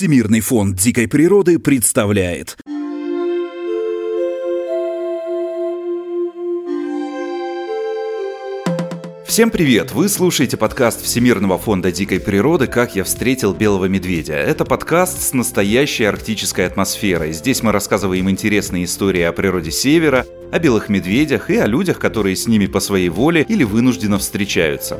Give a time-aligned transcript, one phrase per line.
[0.00, 2.56] Всемирный фонд дикой природы представляет.
[9.26, 9.92] Всем привет!
[9.92, 14.36] Вы слушаете подкаст Всемирного фонда дикой природы «Как я встретил белого медведя».
[14.36, 17.34] Это подкаст с настоящей арктической атмосферой.
[17.34, 22.36] Здесь мы рассказываем интересные истории о природе Севера, о белых медведях и о людях, которые
[22.36, 24.98] с ними по своей воле или вынужденно встречаются.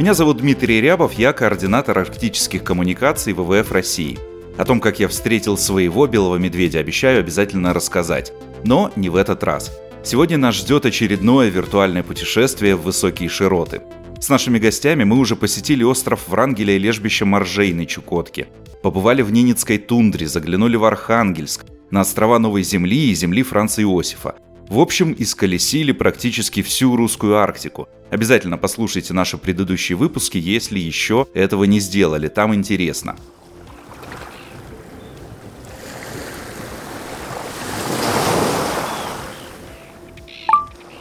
[0.00, 4.18] Меня зовут Дмитрий Рябов, я координатор арктических коммуникаций ВВФ России.
[4.56, 8.32] О том, как я встретил своего белого медведя, обещаю обязательно рассказать.
[8.64, 9.78] Но не в этот раз.
[10.02, 13.82] Сегодня нас ждет очередное виртуальное путешествие в высокие широты.
[14.18, 18.48] С нашими гостями мы уже посетили остров Врангеля и лежбище Моржей на Чукотке.
[18.82, 24.34] Побывали в Ненецкой тундре, заглянули в Архангельск, на острова Новой Земли и земли Франца Иосифа.
[24.70, 27.88] В общем, исколесили практически всю русскую Арктику.
[28.08, 33.16] Обязательно послушайте наши предыдущие выпуски, если еще этого не сделали, там интересно.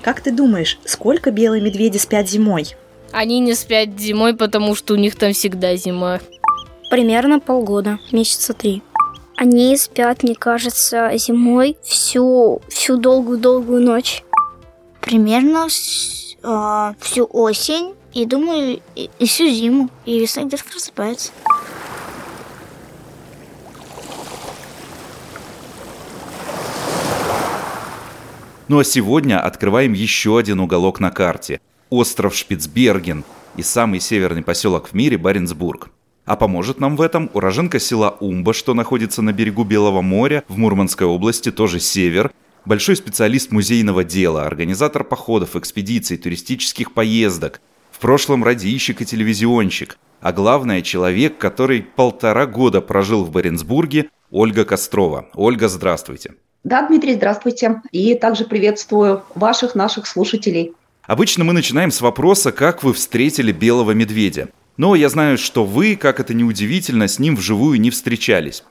[0.02, 2.76] Как ты думаешь, сколько белые медведи спят зимой?
[3.12, 6.20] Они не спят зимой, потому что у них там всегда зима.
[6.90, 8.82] Примерно полгода, месяца три.
[9.42, 14.22] Они спят, мне кажется, зимой всю всю долгую-долгую ночь.
[15.00, 19.90] Примерно э, всю осень и думаю и, и всю зиму.
[20.04, 21.32] И весной где-то просыпаются.
[28.68, 33.24] Ну а сегодня открываем еще один уголок на карте– остров Шпицберген
[33.56, 35.92] и самый северный поселок в мире Баренцбург.
[36.30, 40.60] А поможет нам в этом уроженка села Умба, что находится на берегу Белого моря в
[40.60, 42.32] Мурманской области, тоже север,
[42.66, 50.32] большой специалист музейного дела, организатор походов, экспедиций, туристических поездок, в прошлом радищик и телевизионщик, а
[50.32, 55.30] главное человек, который полтора года прожил в Баренцбурге, Ольга Кострова.
[55.34, 56.36] Ольга, здравствуйте.
[56.64, 57.82] Да, Дмитрий, здравствуйте.
[57.92, 60.74] И также приветствую ваших, наших слушателей.
[61.08, 64.50] Обычно мы начинаем с вопроса, как вы встретили белого медведя.
[64.80, 68.64] Но я знаю, что вы, как это неудивительно, с ним вживую не встречались.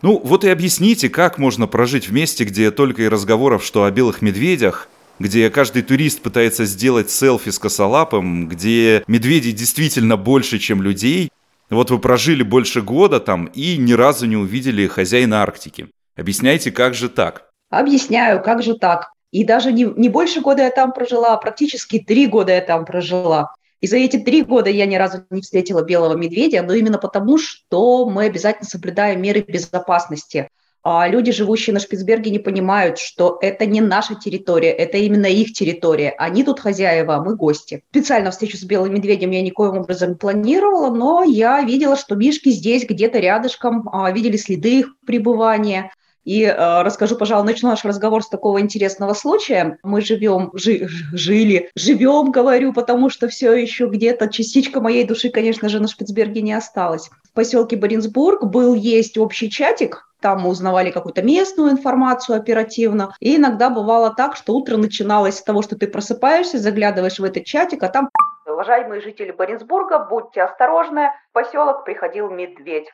[0.00, 3.90] Ну, вот и объясните, как можно прожить в месте, где только и разговоров, что о
[3.90, 4.88] белых медведях,
[5.18, 11.32] где каждый турист пытается сделать селфи с косолапом, где медведей действительно больше, чем людей.
[11.68, 15.88] Вот вы прожили больше года там и ни разу не увидели хозяина Арктики.
[16.14, 17.50] Объясняйте, как же так?
[17.70, 19.10] Объясняю, как же так.
[19.32, 22.84] И даже не, не больше года я там прожила, а практически три года я там
[22.84, 23.52] прожила.
[23.80, 27.38] И за эти три года я ни разу не встретила белого медведя, но именно потому,
[27.38, 30.48] что мы обязательно соблюдаем меры безопасности.
[30.82, 35.52] А люди, живущие на Шпицберге, не понимают, что это не наша территория, это именно их
[35.52, 36.14] территория.
[36.16, 37.82] Они тут хозяева, а мы гости.
[37.90, 42.50] Специально встречу с белым медведем я никоим образом не планировала, но я видела, что мишки
[42.50, 45.90] здесь где-то рядышком, а, видели следы их пребывания–
[46.26, 49.78] и э, расскажу, пожалуй, начну наш разговор с такого интересного случая.
[49.84, 55.68] Мы живем, жи, жили, живем, говорю, потому что все еще где-то частичка моей души, конечно
[55.68, 57.10] же, на Шпицберге не осталась.
[57.22, 63.14] В поселке Боринсбург был есть общий чатик, там мы узнавали какую-то местную информацию оперативно.
[63.20, 67.44] И иногда бывало так, что утро начиналось с того, что ты просыпаешься, заглядываешь в этот
[67.44, 68.10] чатик, а там
[68.46, 72.86] Уважаемые жители Боринсбурга, будьте осторожны, в поселок приходил медведь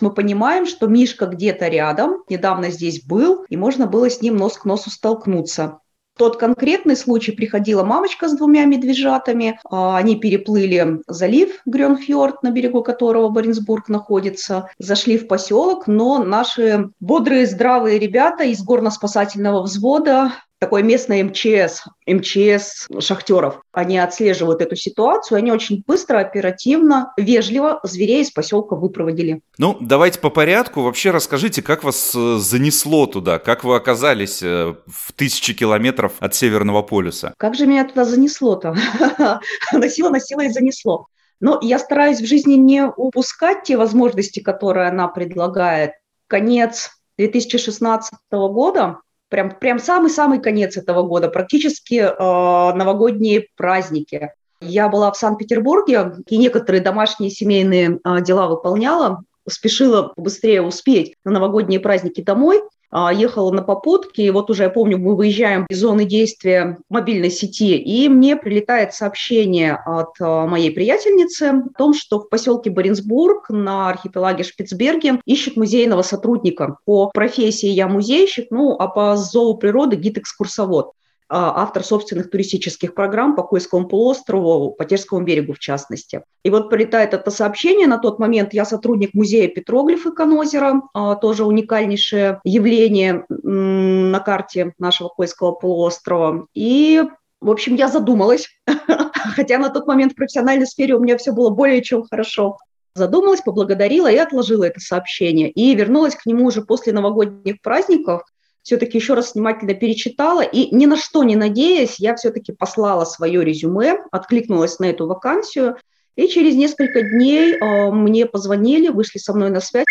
[0.00, 4.58] мы понимаем, что Мишка где-то рядом, недавно здесь был, и можно было с ним нос
[4.58, 5.80] к носу столкнуться.
[6.18, 9.58] тот конкретный случай приходила мамочка с двумя медвежатами.
[9.70, 16.90] А, они переплыли залив Грёнфьорд, на берегу которого Баренцбург находится, зашли в поселок, но наши
[17.00, 23.62] бодрые, здравые ребята из горно-спасательного взвода такой местный МЧС, МЧС шахтеров.
[23.72, 29.40] Они отслеживают эту ситуацию, они очень быстро, оперативно, вежливо зверей из поселка выпроводили.
[29.58, 30.82] Ну, давайте по порядку.
[30.82, 36.34] Вообще расскажите, как вас э, занесло туда, как вы оказались э, в тысячи километров от
[36.34, 37.32] Северного полюса?
[37.38, 38.76] Как же меня туда занесло-то?
[39.72, 41.06] Носило, носило и занесло.
[41.40, 45.92] Но я стараюсь в жизни не упускать те возможности, которые она предлагает.
[46.26, 48.98] Конец 2016 года
[49.30, 54.32] прям, прям самый-самый конец этого года, практически э, новогодние праздники.
[54.60, 61.30] Я была в Санкт-Петербурге и некоторые домашние семейные э, дела выполняла, спешила быстрее успеть на
[61.32, 62.60] новогодние праздники домой.
[62.90, 67.30] А, ехала на попутке, и вот уже я помню, мы выезжаем из зоны действия мобильной
[67.30, 73.48] сети, и мне прилетает сообщение от а, моей приятельницы о том, что в поселке Баренцбург
[73.50, 76.78] на архипелаге Шпицберге ищут музейного сотрудника.
[76.84, 80.92] По профессии я музейщик, ну, а по зооприроды гид-экскурсовод.
[81.32, 86.24] А, автор собственных туристических программ по Койскому полуострову, по Терскому берегу в частности.
[86.42, 90.82] И вот прилетает это сообщение, на тот момент я сотрудник музея петроглифы Конозера,
[91.20, 96.46] тоже уникальнейшее явление на карте нашего Койского полуострова.
[96.52, 97.04] И
[97.40, 98.48] в общем, я задумалась,
[99.36, 102.58] хотя на тот момент в профессиональной сфере у меня все было более чем хорошо.
[102.94, 105.48] Задумалась, поблагодарила и отложила это сообщение.
[105.50, 108.22] И вернулась к нему уже после новогодних праздников.
[108.62, 110.42] Все-таки еще раз внимательно перечитала.
[110.42, 115.76] И ни на что не надеясь, я все-таки послала свое резюме, откликнулась на эту вакансию.
[116.16, 119.86] И через несколько дней э, мне позвонили, вышли со мной на связь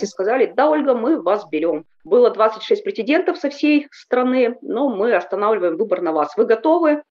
[0.00, 1.84] и сказали, да, Ольга, мы вас берем.
[2.04, 6.32] Было 26 претендентов со всей страны, но мы останавливаем выбор на вас.
[6.36, 7.02] Вы готовы?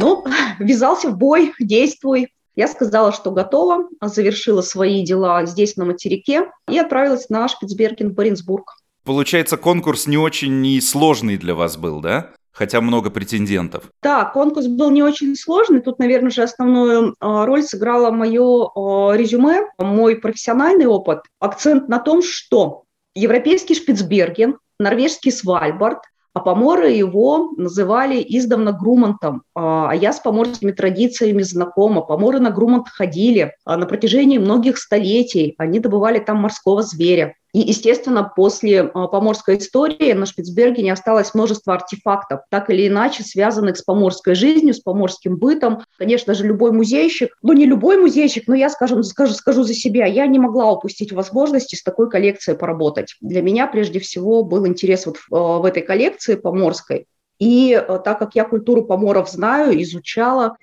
[0.00, 0.24] Ну,
[0.58, 2.32] ввязался в бой, действуй.
[2.54, 8.74] Я сказала, что готова, завершила свои дела здесь, на материке, и отправилась на Шпицберген, Баренцбург.
[9.04, 12.30] Получается, конкурс не очень и сложный для вас был, да?
[12.52, 13.84] Хотя много претендентов.
[14.02, 15.80] Да, конкурс был не очень сложный.
[15.80, 21.20] Тут, наверное, же основную а, роль сыграло мое а, резюме, мой профессиональный опыт.
[21.40, 22.84] Акцент на том, что
[23.14, 26.00] европейский Шпицберген, норвежский Свальбард,
[26.34, 32.02] а поморы его называли издавна Грумантом, а, а я с поморскими традициями знакома.
[32.02, 35.54] Поморы на Грумант ходили на протяжении многих столетий.
[35.56, 37.34] Они добывали там морского зверя.
[37.52, 43.76] И, естественно, после а, поморской истории на Шпицбергене осталось множество артефактов, так или иначе связанных
[43.76, 45.82] с поморской жизнью, с поморским бытом.
[45.98, 50.06] Конечно же, любой музейщик, ну не любой музейщик, но я, скажем, скажу, скажу за себя,
[50.06, 53.16] я не могла упустить возможности с такой коллекцией поработать.
[53.20, 57.06] Для меня прежде всего был интерес вот в, а, в этой коллекции поморской.
[57.38, 60.56] И а, так как я культуру поморов знаю, изучала,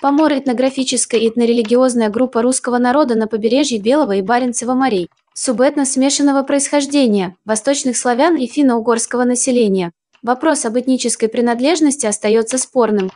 [0.00, 6.42] Помор– этнографическая и этнорелигиозная группа русского народа на побережье Белого и Баренцева морей субэтно смешанного
[6.42, 9.92] происхождения, восточных славян и финно-угорского населения.
[10.22, 13.10] Вопрос об этнической принадлежности остается спорным.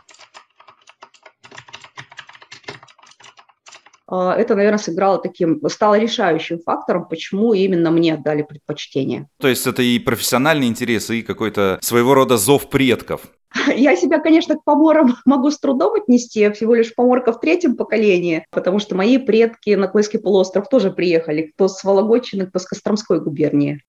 [4.11, 9.27] А, это, наверное, сыграло таким, стало решающим фактором, почему именно мне отдали предпочтение.
[9.39, 13.21] То есть это и профессиональный интерес, и какой-то своего рода зов предков.
[13.75, 17.75] Я себя, конечно, к поморам могу с трудом отнести, я всего лишь поморка в третьем
[17.75, 22.65] поколении, потому что мои предки на Койский полуостров тоже приехали, кто с Вологодчины, кто с
[22.65, 23.81] Костромской губернии.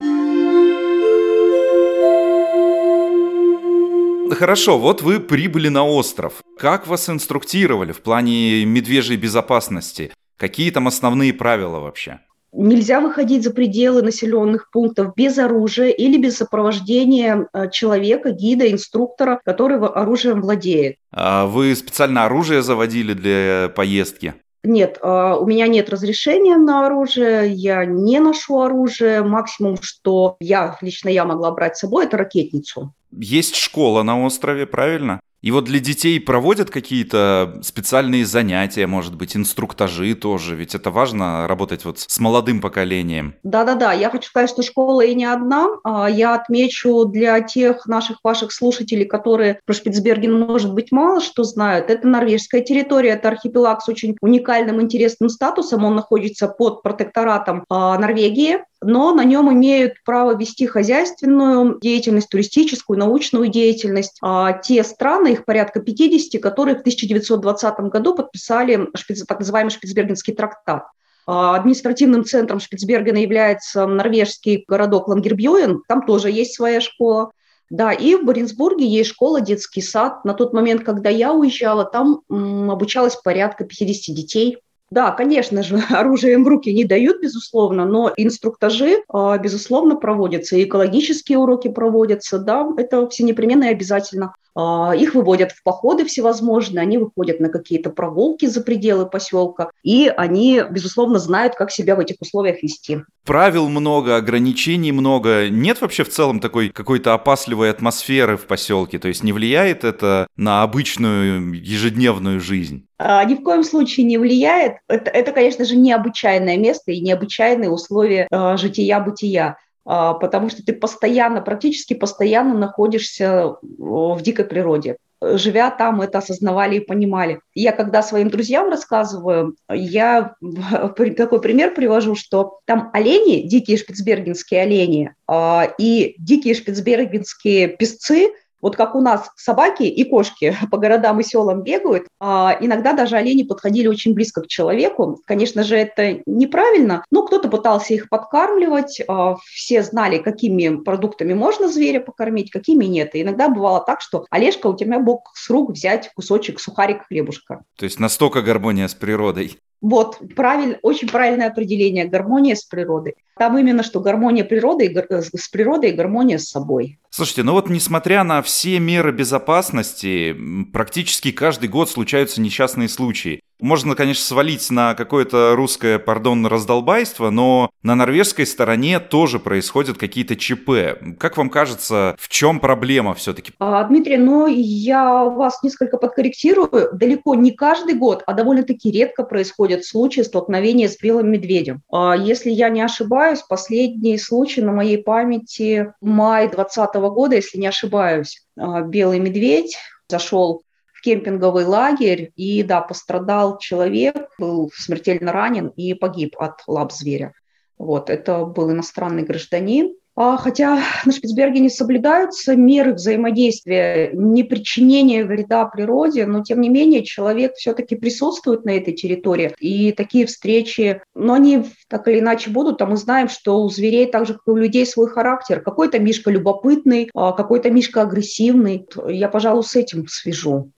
[4.31, 6.41] Хорошо, вот вы прибыли на остров.
[6.57, 10.11] Как вас инструктировали в плане медвежьей безопасности?
[10.37, 12.21] Какие там основные правила вообще?
[12.53, 19.39] Нельзя выходить за пределы населенных пунктов без оружия или без сопровождения э, человека, гида, инструктора,
[19.45, 20.97] который оружием владеет.
[21.11, 24.35] А вы специально оружие заводили для поездки?
[24.63, 29.23] Нет, э, у меня нет разрешения на оружие, я не ношу оружие.
[29.23, 32.93] Максимум, что я, лично я могла брать с собой, это ракетницу.
[33.11, 35.19] Есть школа на острове, правильно?
[35.41, 41.47] И вот для детей проводят какие-то специальные занятия, может быть, инструктажи тоже, ведь это важно
[41.47, 43.35] работать вот с молодым поколением.
[43.43, 45.67] Да-да-да, я хочу сказать, что школа и не одна.
[45.83, 51.43] А, я отмечу для тех наших ваших слушателей, которые про Шпицберген, может быть, мало что
[51.43, 57.65] знают, это норвежская территория, это архипелаг с очень уникальным, интересным статусом, он находится под протекторатом
[57.67, 64.17] а, Норвегии, но на нем имеют право вести хозяйственную деятельность, туристическую, научную деятельность.
[64.21, 68.87] А те страны, их порядка 50, которые в 1920 году подписали
[69.27, 70.83] так называемый Шпицбергенский трактат.
[71.27, 77.31] А административным центром Шпицбергена является норвежский городок Лангербьюен, там тоже есть своя школа.
[77.69, 80.25] Да, и в Баренцбурге есть школа, детский сад.
[80.25, 84.57] На тот момент, когда я уезжала, там обучалось порядка 50 детей.
[84.89, 90.57] Да, конечно же, оружие им в руки не дают, безусловно, но инструктажи, а, безусловно, проводятся,
[90.57, 94.35] и экологические уроки проводятся, да, это все непременно и обязательно.
[94.55, 100.11] А, их выводят в походы всевозможные, они выходят на какие-то прогулки за пределы поселка, и
[100.15, 103.03] они, безусловно, знают, как себя в этих условиях вести.
[103.25, 105.49] Правил много, ограничений много.
[105.49, 108.99] Нет вообще в целом такой какой-то опасливой атмосферы в поселке?
[108.99, 112.87] То есть не влияет это на обычную ежедневную жизнь?
[112.97, 114.77] А, ни в коем случае не влияет.
[114.87, 119.57] Это, это, конечно же, необычайное место и необычайные условия э, жития-бытия.
[119.93, 124.95] А, потому что ты постоянно, практически постоянно находишься в дикой природе.
[125.21, 127.41] Живя там, это осознавали и понимали.
[127.53, 130.35] Я когда своим друзьям рассказываю, я
[131.17, 138.29] такой пример привожу, что там олени, дикие шпицбергенские олени а, и дикие шпицбергенские песцы
[138.61, 143.15] Вот как у нас собаки и кошки по городам и селам бегают, а иногда даже
[143.15, 145.19] олени подходили очень близко к человеку.
[145.25, 151.67] Конечно же, это неправильно, но кто-то пытался их подкармливать, а, все знали, какими продуктами можно
[151.69, 153.15] зверя покормить, какими нет.
[153.15, 157.63] И иногда бывало так, что Олежка, у тебя мог с рук взять кусочек сухарик хлебушка.
[157.77, 159.57] То есть настолько гармония с природой.
[159.81, 163.15] Вот, правиль, очень правильное определение– гармония с природой.
[163.37, 166.99] Там именно что гармония природы э, с природой и гармония с собой.
[167.09, 170.37] Слушайте, ну вот несмотря на все меры безопасности,
[170.71, 173.41] практически каждый год случаются несчастные случаи.
[173.61, 180.35] Можно, конечно, свалить на какое-то русское, пардон, раздолбайство, но на норвежской стороне тоже происходят какие-то
[180.35, 180.99] ЧП.
[181.19, 183.53] Как вам кажется, в чем проблема все-таки?
[183.59, 186.89] А, Дмитрий, ну я вас несколько подкорректирую.
[186.93, 191.81] Далеко не каждый год, а довольно-таки редко происходят случаи столкновения с белым медведем.
[191.91, 197.67] А, если я не ошибаюсь, последний случай на моей памяти май 2020 года, если не
[197.67, 198.41] ошибаюсь.
[198.57, 199.77] А, белый медведь
[200.09, 200.63] зашел
[201.01, 207.33] кемпинговый лагерь, и да, пострадал человек, был смертельно ранен и погиб от лап зверя.
[207.77, 209.95] Вот, это был иностранный гражданин.
[210.23, 217.03] А, хотя на Шпицбергене соблюдаются меры взаимодействия, не причинения вреда природе, но тем не менее
[217.03, 219.55] человек все-таки присутствует на этой территории.
[219.59, 222.77] И такие встречи, но они так или иначе будут.
[222.77, 225.59] Там мы знаем, что у зверей, так же как и у людей, свой характер.
[225.61, 228.85] Какой-то мишка любопытный, а какой-то мишка агрессивный.
[229.07, 230.69] Я, пожалуй, с этим свяжу.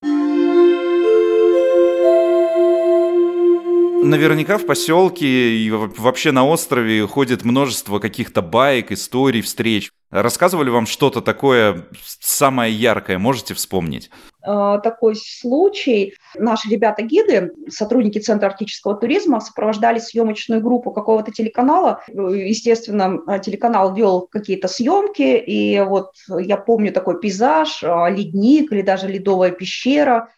[4.04, 9.92] Наверняка в поселке и вообще на острове ходит множество каких-то баек, историй, встреч.
[10.12, 11.86] Рассказывали вам что-то такое
[12.20, 14.12] самое яркое, можете вспомнить?
[14.44, 16.14] А, такой случай.
[16.36, 22.02] Наши ребята-гиды, сотрудники Центра арктического туризма, сопровождали съемочную группу какого-то телеканала.
[22.08, 29.08] Естественно, телеканал вел какие-то съемки, и вот я помню такой пейзаж, а, ледник или даже
[29.08, 30.30] ледовая пещера–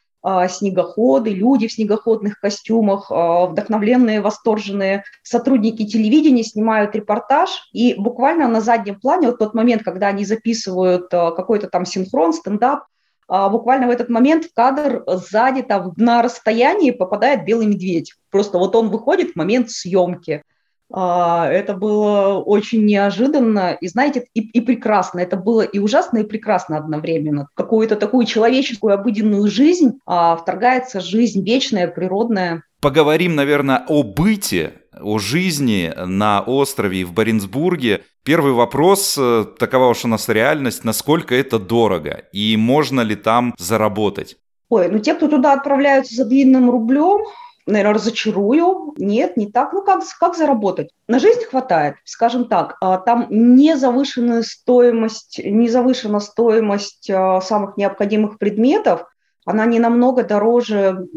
[0.50, 8.62] снегоходы, люди в снегоходных костюмах, а, вдохновленные, восторженные сотрудники телевидения снимают репортаж, и буквально на
[8.62, 12.86] заднем плане, вот тот момент, когда они записывают а, какой-то там синхрон, стендап,
[13.28, 18.14] буквально в этот момент в кадр сзади там на расстоянии попадает белый медведь.
[18.30, 20.44] Просто вот он выходит в момент съемки.
[20.92, 25.20] А, это было очень неожиданно и, знаете, и, и прекрасно.
[25.20, 27.48] Это было и ужасно, и прекрасно одновременно.
[27.54, 32.64] Какую-то такую человеческую обыденную жизнь а, вторгается жизнь вечная, природная.
[32.82, 38.04] Поговорим, наверное, о быте, о жизни на острове и в Баренцбурге.
[38.24, 43.56] Первый вопрос, э, такова уж у нас реальность, насколько это дорого и можно ли там
[43.58, 44.38] заработать?
[44.70, 47.22] Ой, ну те, кто туда отправляются за длинным рублем,
[47.66, 48.94] наверное, разочарую.
[48.98, 49.74] Нет, не так.
[49.74, 50.90] Ну, как, как заработать?
[51.08, 52.78] На жизнь хватает, скажем так.
[52.82, 59.06] А, там не завышенная стоимость, не завышена стоимость а, самых необходимых предметов,
[59.46, 61.08] она не намного дороже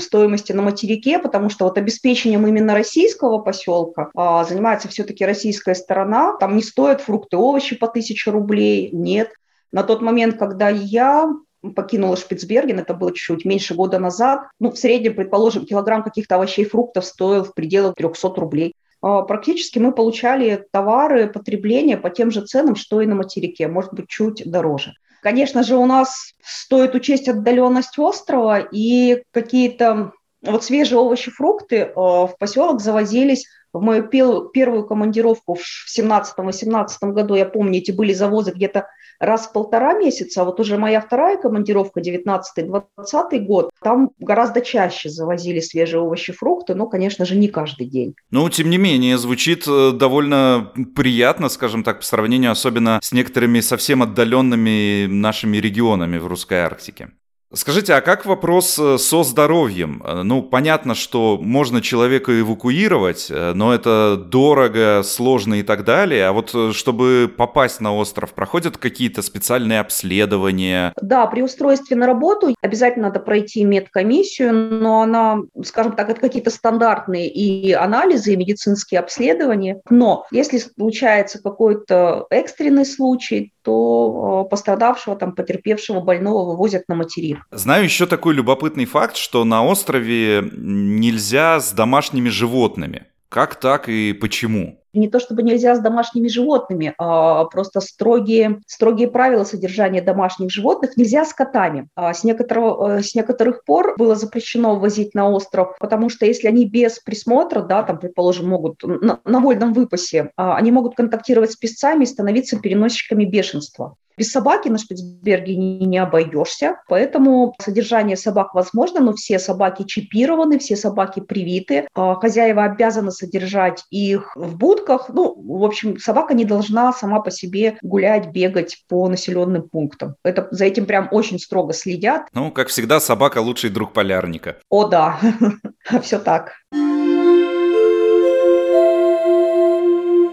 [0.00, 6.34] стоимости на материке, потому что вот обеспечением именно российского поселка а, занимается все-таки российская сторона.
[6.38, 9.32] Там не стоят фрукты, овощи по тысяче рублей, нет.
[9.70, 11.30] На тот момент, когда я
[11.74, 14.40] покинула Шпицберген, это было чуть-чуть меньше года назад.
[14.60, 18.74] Ну, в среднем, предположим, килограмм каких-то овощей и фруктов стоил в пределах 300 рублей.
[19.00, 23.92] А, практически мы получали товары потребления по тем же ценам, что и на материке, может
[23.92, 24.94] быть, чуть дороже.
[25.22, 30.12] Конечно же, у нас стоит учесть отдаленность острова и какие-то
[30.42, 34.04] вот свежие овощи, фрукты а, в поселок завозились в мою
[34.48, 38.86] первую командировку в 17-18 году, я помню, эти были завозы где-то
[39.20, 45.08] раз в полтора месяца, а вот уже моя вторая командировка, 19-20 год, там гораздо чаще
[45.08, 48.14] завозили свежие овощи, фрукты, но, конечно же, не каждый день.
[48.30, 53.60] Ну, тем не менее, звучит э, довольно приятно, скажем так, по сравнению особенно с некоторыми
[53.60, 57.10] совсем отдаленными нашими регионами в русской Арктике.
[57.54, 60.02] Скажите, а как вопрос э, со здоровьем?
[60.04, 66.26] Э, ну, понятно, что можно человека эвакуировать, э, но это дорого, сложно и так далее.
[66.26, 70.92] А вот чтобы попасть на остров, проходят какие-то специальные обследования?
[71.00, 76.50] Да, при устройстве на работу обязательно надо пройти медкомиссию, но она, скажем так, это какие-то
[76.50, 79.80] стандартные и анализы, и медицинские обследования.
[79.88, 87.40] Но если случается какой-то экстренный случай, то пострадавшего, там, потерпевшего больного вывозят на материк.
[87.50, 93.04] Знаю еще такой любопытный факт, что на острове нельзя с домашними животными.
[93.28, 94.80] Как так и почему?
[94.92, 100.96] Не то чтобы нельзя с домашними животными, а просто строгие, строгие правила содержания домашних животных
[100.96, 101.88] нельзя с котами.
[101.94, 106.48] А с, некоторого, э, с некоторых пор было запрещено ввозить на остров, потому что если
[106.48, 111.52] они без присмотра, да, там, предположим, могут на, на вольном выпасе, а, они могут контактировать
[111.52, 113.96] с песцами и становиться переносчиками бешенства.
[114.18, 120.74] Без собаки на Шпицберге не, обойдешься, поэтому содержание собак возможно, но все собаки чипированы, все
[120.74, 121.86] собаки привиты.
[121.94, 125.08] А, хозяева обязаны содержать их в будках.
[125.08, 130.16] Ну, в общем, собака не должна сама по себе гулять, бегать по населенным пунктам.
[130.22, 132.28] Это, за этим прям очень строго следят.
[132.32, 134.56] Ну, как всегда, собака лучший друг полярника.
[134.68, 135.18] О, да,
[136.02, 136.52] все так.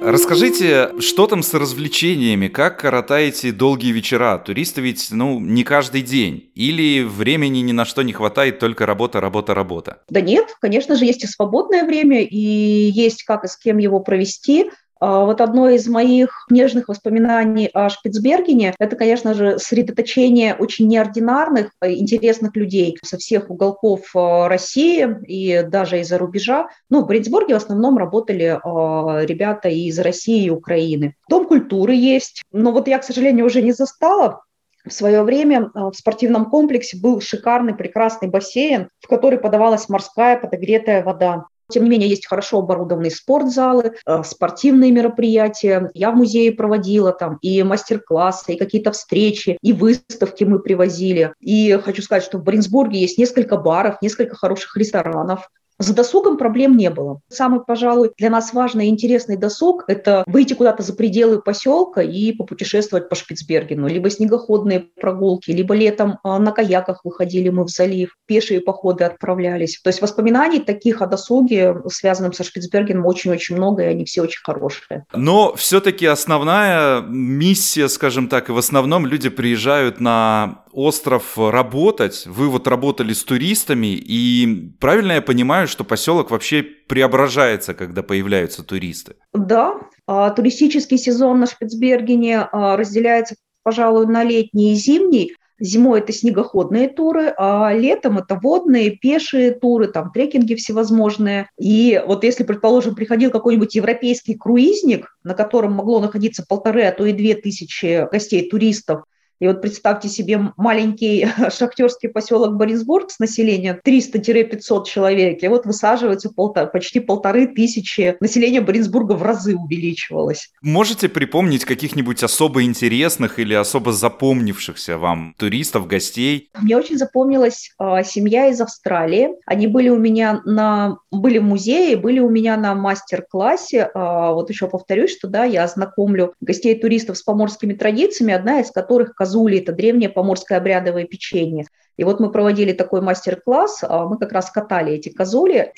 [0.07, 2.47] Расскажите, что там с развлечениями?
[2.47, 4.37] Как коротаете долгие вечера?
[4.37, 6.51] Туристы ведь, ну, не каждый день.
[6.53, 10.03] Или времени ни на что не хватает, только работа, работа, работа?
[10.09, 13.99] Да нет, конечно же, есть и свободное время, и есть как и с кем его
[13.99, 14.69] провести.
[14.99, 21.71] А, вот одно из моих нежных воспоминаний о Шпицбергене– это, конечно же, сосредоточение очень неординарных,
[21.81, 26.69] э, интересных людей со всех уголков э, России и даже из-за рубежа.
[26.89, 31.15] Ну, в Бринсбурге в основном работали э, ребята из России и Украины.
[31.29, 34.41] Дом культуры есть, но вот я, к сожалению, уже не застала
[34.85, 41.03] в свое время в спортивном комплексе был шикарный, прекрасный бассейн, в который подавалась морская подогретая
[41.03, 41.45] вода.
[41.69, 45.89] Тем не менее, есть хорошо оборудованные спортзалы, э, спортивные мероприятия.
[45.93, 51.33] Я в музее проводила там и мастер-классы, и какие-то встречи, и выставки мы привозили.
[51.39, 55.49] И хочу сказать, что в Бринсбурге есть несколько баров, несколько хороших ресторанов.
[55.77, 57.19] За досугом проблем не было.
[57.29, 62.31] Самый, пожалуй, для нас важный и интересный досуг– это выйти куда-то за пределы поселка и
[62.31, 63.87] попутешествовать по Шпицбергену.
[63.87, 69.79] Либо снегоходные прогулки, либо летом а, на каяках выходили мы в залив, пешие походы отправлялись.
[69.83, 74.41] То есть воспоминаний таких о досуге, связанном со Шпицбергеном, очень-очень много, и они все очень
[74.43, 75.05] хорошие.
[75.13, 82.25] Но все-таки основная миссия, скажем так, и в основном люди приезжают на остров работать.
[82.27, 88.63] Вы вот работали с туристами, и правильно я понимаю, что поселок вообще преображается, когда появляются
[88.63, 89.15] туристы?
[89.33, 89.75] Да,
[90.07, 95.33] а, туристический сезон на Шпицбергене а, разделяется, пожалуй, на летний и зимний.
[95.57, 101.49] Зимой это снегоходные туры, а летом это водные, пешие туры, там трекинги всевозможные.
[101.57, 107.05] И вот если, предположим, приходил какой-нибудь европейский круизник, на котором могло находиться полторы, а то
[107.05, 109.03] и две тысячи гостей, туристов,
[109.39, 116.29] и вот представьте себе маленький шахтерский поселок Борисбург с населением 300-500 человек, и вот высаживается
[116.29, 118.15] полтора, почти полторы тысячи.
[118.19, 120.51] Население Борисбурга в разы увеличивалось.
[120.61, 126.49] Можете припомнить каких-нибудь особо интересных или особо запомнившихся вам туристов, гостей?
[126.59, 129.29] Мне очень запомнилась э, семья из Австралии.
[129.45, 133.89] Они были у меня на были в музее, были у меня на мастер-классе.
[133.93, 138.71] Э, вот еще повторюсь, что да, я знакомлю гостей туристов с поморскими традициями, одна из
[138.71, 141.65] которых казули– это древнее поморское обрядовое печенье.
[141.97, 145.73] И вот мы проводили такой мастер-класс, а мы как раз катали эти казули.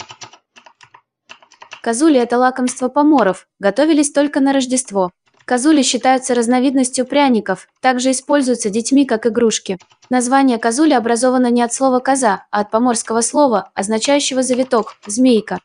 [1.81, 5.11] Казули– это лакомство поморов, готовились только на Рождество.
[5.45, 9.77] Казули считаются разновидностью пряников, также используются детьми как игрушки.
[10.09, 15.59] Название казули образовано не от слова «коза», а от поморского слова, означающего завиток– «змейка».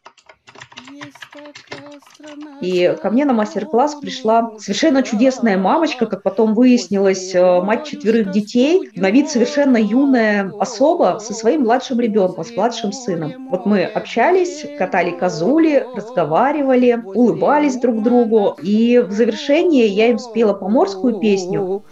[2.62, 8.30] И ко мне на мастер-класс пришла совершенно чудесная мамочка, как потом выяснилось, э, мать четверых
[8.30, 13.48] детей, на вид совершенно юная особа со своим младшим ребенком, с младшим сыном.
[13.50, 18.56] Вот мы общались, катали козули, разговаривали, улыбались друг другу.
[18.62, 21.82] И в завершении я им спела поморскую песню.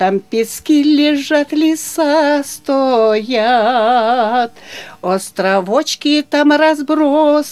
[0.00, 4.50] Там пески лежат, леса стоят,
[5.02, 7.48] Островочки там разбросаны,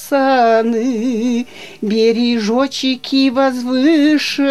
[1.83, 4.49] Бережочки возвышены,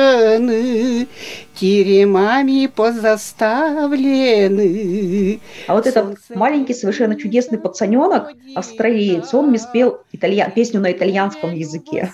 [1.60, 5.40] Теремами позаставлены.
[5.68, 10.52] А вот этот маленький, совершенно чудесный пацаненок, австралиец, он мне спел италья...
[10.54, 12.12] песню на итальянском языке.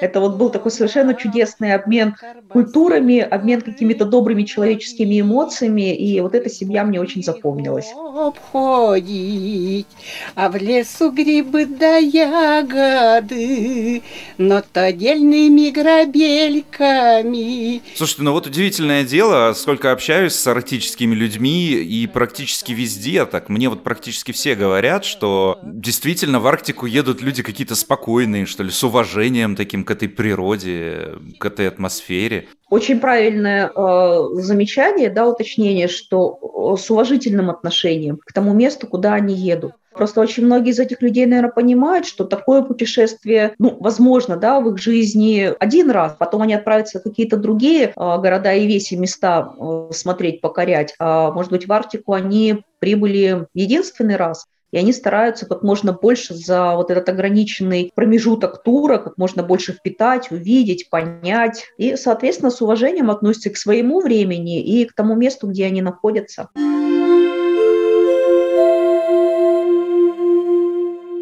[0.00, 2.16] Это вот был такой совершенно чудесный обмен
[2.48, 7.86] культурами, обмен какими-то добрыми человеческими эмоциями, и вот эта семья мне очень запомнилась.
[8.14, 9.86] Обходить,
[10.34, 14.02] а в лесу грибы да ягоды,
[14.38, 17.80] но то отдельными грабельками.
[17.94, 18.48] Слушайте, ну вот
[18.82, 24.54] удивительное дело, сколько общаюсь с арктическими людьми, и практически везде так, мне вот практически все
[24.54, 29.90] говорят, что действительно в Арктику едут люди какие-то спокойные, что ли, с уважением таким к
[29.90, 32.48] этой природе, к этой атмосфере.
[32.70, 39.14] Очень правильное э, замечание, да, уточнение, что э, с уважительным отношением к тому месту, куда
[39.14, 39.72] они едут.
[39.94, 44.70] Просто очень многие из этих людей, наверное, понимают, что такое путешествие, ну, возможно, да, в
[44.70, 49.54] их жизни один раз, потом они отправятся в какие-то другие э, города и веси места
[49.58, 50.94] э, смотреть, покорять.
[50.98, 56.34] А может быть, в Арктику они прибыли единственный раз, и они стараются как можно больше
[56.34, 61.66] за вот этот ограниченный промежуток тура, как можно больше впитать, увидеть, понять.
[61.76, 66.48] И, соответственно, с уважением относятся к своему времени и к тому месту, где они находятся.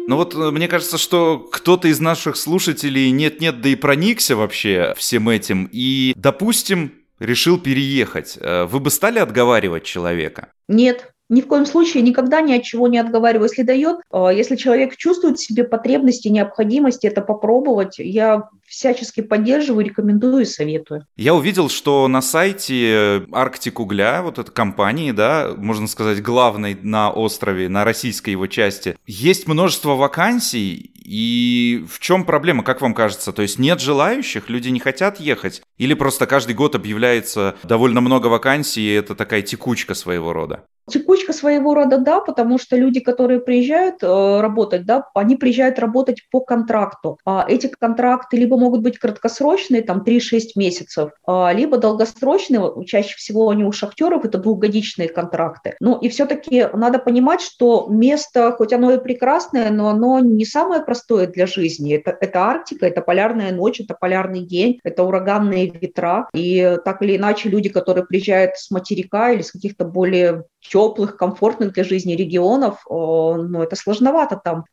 [0.07, 4.93] Ну вот э, мне кажется, что кто-то из наших слушателей нет-нет, да и проникся вообще
[4.97, 5.69] всем этим.
[5.71, 8.37] И, допустим, решил переехать.
[8.39, 10.47] Э, вы бы стали отговаривать человека?
[10.67, 13.47] Нет, ни в коем случае никогда ни от чего не отговариваю.
[13.47, 19.85] Если дает, э, если человек чувствует в себе потребности, необходимости это попробовать, я всячески поддерживаю,
[19.85, 21.05] рекомендую и советую.
[21.17, 27.11] Я увидел, что на сайте Арктик Угля, вот этой компании, да, можно сказать, главной на
[27.11, 33.33] острове, на российской его части, есть множество вакансий, и в чем проблема, как вам кажется?
[33.33, 35.61] То есть нет желающих, люди не хотят ехать?
[35.77, 40.63] Или просто каждый год объявляется довольно много вакансий, и это такая текучка своего рода?
[40.89, 46.27] Текучка своего рода, да, потому что люди, которые приезжают э, работать, да, они приезжают работать
[46.31, 47.17] по контракту.
[47.25, 53.49] А эти контракты либо могут быть краткосрочные, там 3-6 месяцев, а, либо долгосрочные, чаще всего
[53.49, 55.75] они у шахтеров, это двухгодичные контракты.
[55.79, 60.81] Ну и все-таки надо понимать, что место, хоть оно и прекрасное, но оно не самое
[60.81, 61.95] простое для жизни.
[61.95, 66.29] Это, это Арктика, это полярная ночь, это полярный день, это ураганные ветра.
[66.33, 71.73] И так или иначе люди, которые приезжают с материка или с каких-то более теплых, комфортных
[71.73, 74.65] для жизни регионов, ну, это сложновато там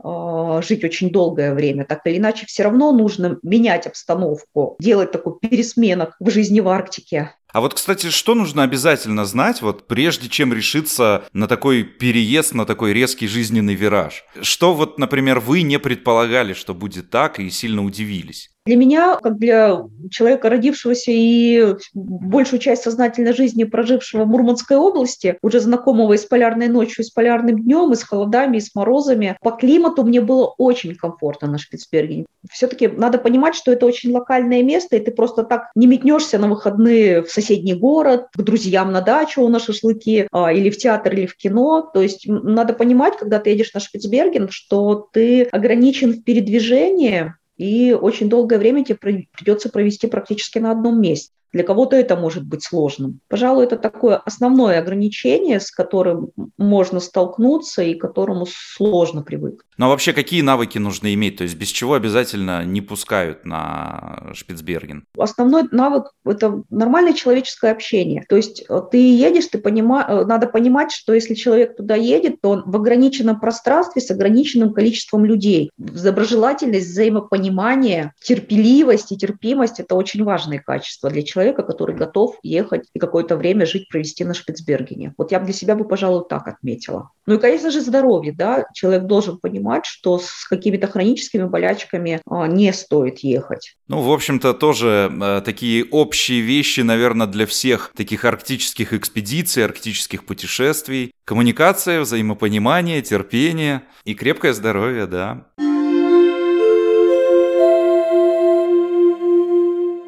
[0.62, 1.84] жить очень долгое время.
[1.84, 7.34] Так или иначе, все равно нужно менять обстановку, делать такой пересменок в жизни в Арктике.
[7.52, 12.66] А вот, кстати, что нужно обязательно знать, вот прежде чем решиться на такой переезд, на
[12.66, 14.24] такой резкий жизненный вираж?
[14.42, 18.50] Что вот, например, вы не предполагали, что будет так, и сильно удивились?
[18.68, 19.78] Для меня, как для
[20.10, 26.26] человека, родившегося и большую часть сознательной жизни прожившего в Мурманской области, уже знакомого и с
[26.26, 30.20] полярной ночью, и с полярным днем, и с холодами, и с морозами, по климату мне
[30.20, 32.26] было очень комфортно на Шпицбергене.
[32.52, 36.48] Все-таки надо понимать, что это очень локальное место, и ты просто так не метнешься на
[36.48, 41.26] выходные в соседний город, к друзьям на дачу на шашлыки, а, или в театр, или
[41.26, 41.88] в кино.
[41.92, 47.92] То есть надо понимать, когда ты едешь на Шпицберген, что ты ограничен в передвижении, и
[47.92, 51.32] очень долгое время тебе придется провести практически на одном месте.
[51.52, 53.20] Для кого-то это может быть сложным.
[53.28, 59.62] Пожалуй, это такое основное ограничение, с которым можно столкнуться и к которому сложно привыкнуть.
[59.78, 61.36] Ну а вообще какие навыки нужно иметь?
[61.36, 65.04] То есть без чего обязательно не пускают на Шпицберген?
[65.16, 68.24] Основной навык– это нормальное человеческое общение.
[68.28, 70.04] То есть э, ты едешь, ты понима...
[70.06, 74.74] Э, надо понимать, что если человек туда едет, то он в ограниченном пространстве с ограниченным
[74.74, 75.70] количеством людей.
[75.78, 82.88] Доброжелательность, взаимопонимание, терпеливость и терпимость– это очень важные качества для человека человека, который готов ехать
[82.94, 85.14] и какое-то время жить, провести на Шпицбергене.
[85.16, 87.10] Вот я бы для себя бы, пожалуй, так отметила.
[87.26, 88.32] Ну и, конечно же, здоровье.
[88.32, 88.64] Да?
[88.74, 93.76] Человек должен понимать, что с какими-то хроническими болячками а, не стоит ехать.
[93.86, 100.26] Ну, в общем-то, тоже э, такие общие вещи, наверное, для всех таких арктических экспедиций, арктических
[100.26, 101.12] путешествий.
[101.24, 105.46] Коммуникация, взаимопонимание, терпение и крепкое здоровье, да.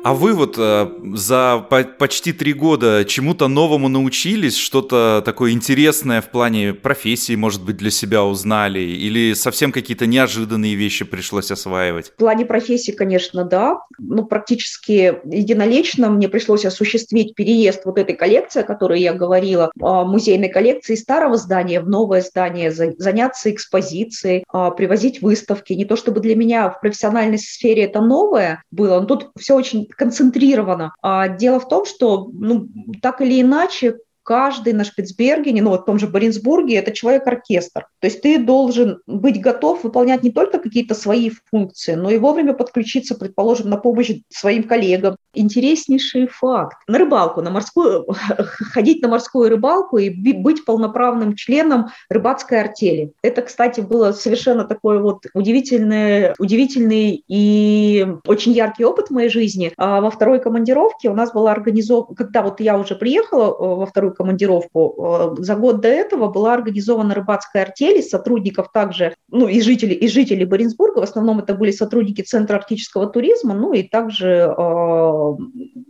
[0.02, 6.22] А вы вот э, за по почти три года чему-то новому научились, что-то такое интересное
[6.22, 12.12] в плане профессии, может быть, для себя узнали, или совсем какие-то неожиданные вещи пришлось осваивать?
[12.12, 13.82] В плане профессии, конечно, да.
[13.98, 20.04] Ну, практически единолично мне пришлось осуществить переезд вот этой коллекции, о которой я говорила, а,
[20.04, 25.74] музейной коллекции старого здания в новое здание, заняться экспозицией, а, привозить выставки.
[25.74, 29.89] Не то чтобы для меня в профессиональной сфере это новое было, но тут все очень
[29.94, 30.94] концентрировано.
[31.02, 32.68] А дело в том, что ну,
[33.02, 37.86] так или иначе каждый на Шпицбергене, ну вот в том же Баренцбурге, это человек-оркестр.
[37.98, 42.52] То есть ты должен быть готов выполнять не только какие-то свои функции, но и вовремя
[42.54, 45.16] подключиться, предположим, на помощь своим коллегам.
[45.32, 46.78] Интереснейший факт.
[46.88, 48.06] На рыбалку, на морскую,
[48.72, 53.12] ходить на морскую рыбалку и быть полноправным членом рыбацкой артели.
[53.22, 59.72] Это, кстати, было совершенно такой вот удивительный, удивительный и очень яркий опыт в моей жизни.
[59.76, 63.86] А во второй командировке у нас была организована, когда вот я уже приехала э, во
[63.86, 65.36] вторую командировку.
[65.38, 69.94] Э, за год до этого была организована рыбацкая артель из сотрудников также, ну, и жителей,
[69.94, 75.19] и жителей Баренцбурга, в основном это были сотрудники Центра арктического туризма, ну, и также э,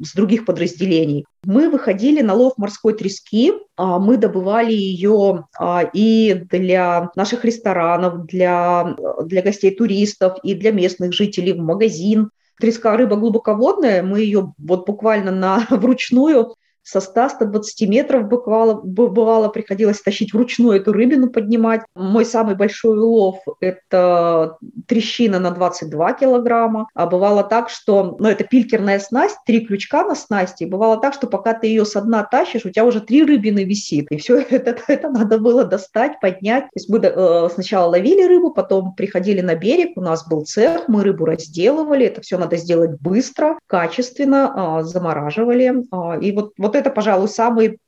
[0.02, 1.24] с других подразделений.
[1.44, 8.26] Мы выходили на лов морской трески, а, мы добывали ее а, и для наших ресторанов,
[8.26, 12.30] для, для гостей туристов, и для местных жителей в магазин.
[12.58, 16.54] Треска рыба глубоководная, мы ее вот буквально на вручную
[16.90, 21.82] со 100-120 метров бывало, бывало приходилось тащить вручную эту рыбину поднимать.
[21.94, 24.56] Мой самый большой улов– это
[24.88, 26.88] трещина на 22 килограмма.
[26.94, 30.64] А бывало так, что, ну, это пилькерная снасть, три крючка на снасти.
[30.64, 34.06] Бывало так, что пока ты ее со дна тащишь, у тебя уже три рыбины висит.
[34.10, 36.64] И все это, это надо было достать, поднять.
[36.64, 40.88] То есть мы э, сначала ловили рыбу, потом приходили на берег, у нас был цех,
[40.88, 42.06] мы рыбу разделывали.
[42.06, 45.84] Это все надо сделать быстро, качественно, э, замораживали.
[45.92, 47.78] Э, и вот, вот это, пожалуй, самый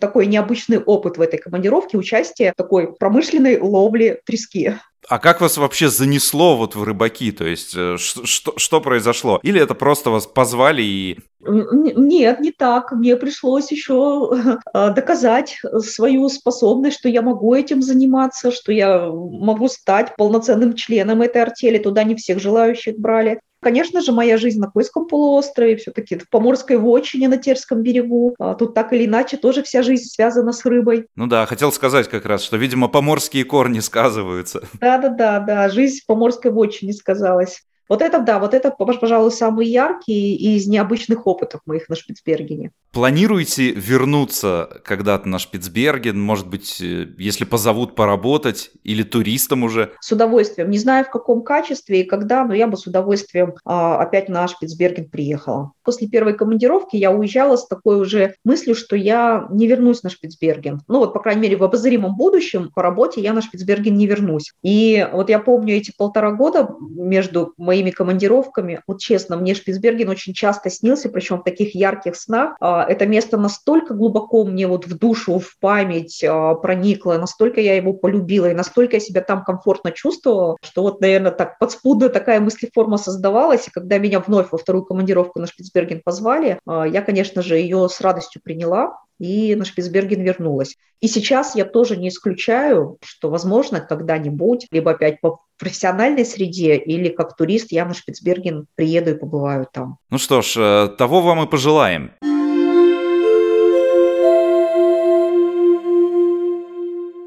[0.00, 4.74] такой необычный опыт в этой командировке, участие в такой промышленной ловле трески.
[5.08, 7.30] А как вас вообще занесло вот в рыбаки?
[7.30, 9.38] То есть э, что, что произошло?
[9.42, 11.18] Или это просто вас позвали и...
[11.40, 12.90] Нет, не так.
[12.90, 14.30] Мне пришлось еще
[14.74, 21.22] э, доказать свою способность, что я могу этим заниматься, что я могу стать полноценным членом
[21.22, 21.78] этой артели.
[21.78, 23.40] Туда не всех желающих брали.
[23.66, 28.36] Конечно же, моя жизнь на Койском полуострове, все-таки в Поморской вотчине на Терском берегу.
[28.38, 31.08] А тут так или иначе тоже вся жизнь связана с рыбой.
[31.16, 34.62] Ну да, хотел сказать как раз, что, видимо, поморские корни сказываются.
[34.80, 37.64] Да-да-да, да, жизнь в Поморской вотчине сказалась.
[37.88, 42.72] Вот это, да, вот это, пожалуй, самый яркий из необычных опытов моих на Шпицбергене.
[42.92, 46.18] Планируете вернуться когда-то на Шпицберген?
[46.18, 49.92] Может быть, э, если позовут поработать или туристам уже?
[50.00, 50.70] С удовольствием.
[50.70, 54.48] Не знаю, в каком качестве и когда, но я бы с удовольствием а, опять на
[54.48, 55.72] Шпицберген приехала.
[55.84, 60.80] После первой командировки я уезжала с такой уже мыслью, что я не вернусь на Шпицберген.
[60.88, 64.52] Ну вот, по крайней мере, в обозримом будущем по работе я на Шпицберген не вернусь.
[64.62, 70.08] И вот я помню эти полтора года между моей моими командировками, вот честно, мне Шпицберген
[70.08, 72.56] очень часто снился, причем в таких ярких снах.
[72.60, 77.76] А, это место настолько глубоко мне вот в душу, в память а, проникло, настолько я
[77.76, 82.40] его полюбила и настолько я себя там комфортно чувствовала, что вот, наверное, так подспудно такая
[82.40, 83.68] мыслеформа создавалась.
[83.68, 87.88] И когда меня вновь во вторую командировку на Шпицберген позвали, а, я, конечно же, ее
[87.90, 90.76] с радостью приняла, и на Шпицберген вернулась.
[91.00, 97.08] И сейчас я тоже не исключаю, что, возможно, когда-нибудь, либо опять по профессиональной среде, или
[97.08, 99.98] как турист я на Шпицберген приеду и побываю там.
[100.10, 102.12] Ну что ж, э, того вам и пожелаем.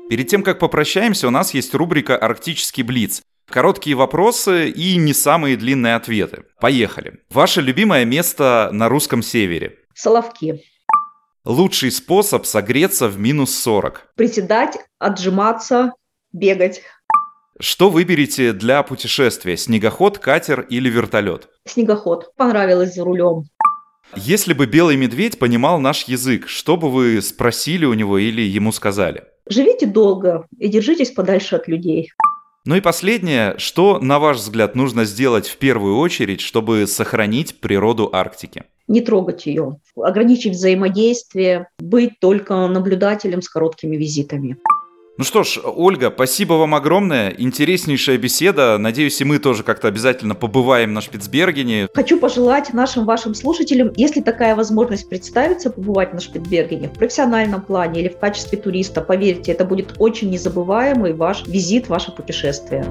[0.09, 3.21] Перед тем, как попрощаемся, у нас есть рубрика «Арктический Блиц».
[3.47, 6.43] Короткие вопросы и не самые длинные ответы.
[6.59, 7.19] Поехали.
[7.29, 9.77] Ваше любимое место на русском севере?
[9.93, 10.63] Соловки.
[11.49, 14.11] Лучший способ согреться в минус 40.
[14.15, 15.93] Приседать, отжиматься,
[16.31, 16.83] бегать.
[17.59, 19.57] Что выберете для путешествия?
[19.57, 21.49] Снегоход, катер или вертолет?
[21.65, 22.35] Снегоход.
[22.37, 23.45] Понравилось за рулем.
[24.15, 28.71] Если бы белый медведь понимал наш язык, что бы вы спросили у него или ему
[28.71, 29.23] сказали?
[29.49, 32.11] Живите долго и держитесь подальше от людей.
[32.65, 38.07] Ну и последнее, что, на ваш взгляд, нужно сделать в первую очередь, чтобы сохранить природу
[38.13, 38.65] Арктики?
[38.89, 44.57] Не трогать ее, ограничить взаимодействие, быть только наблюдателем с короткими визитами.
[45.19, 47.29] Ну что ж, Ольга, спасибо вам огромное.
[47.37, 48.77] Интереснейшая беседа.
[48.79, 51.89] Надеюсь, и мы тоже как-то обязательно побываем на Шпицбергене.
[51.93, 57.99] Хочу пожелать нашим вашим слушателям, если такая возможность представится, побывать на Шпицбергене в профессиональном плане
[57.99, 62.85] или в качестве туриста, поверьте, это будет очень незабываемый ваш визит, ваше путешествие.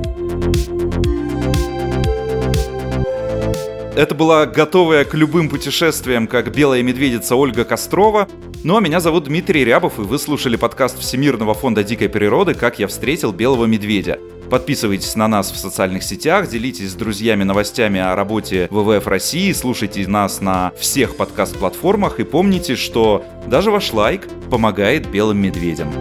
[3.99, 8.29] Это была готовая к любым путешествиям, как белая медведица Ольга Кострова.
[8.63, 12.79] Ну а меня зовут Дмитрий Рябов, и вы слушали подкаст Всемирного фонда дикой природы «Как
[12.79, 14.21] я встретил белого медведя».
[14.51, 20.07] Подписывайтесь на нас в социальных сетях, делитесь с друзьями новостями о работе ВВФ России, слушайте
[20.07, 25.93] нас на всех подкаст-платформах и помните, что даже ваш лайк помогает белым медведям.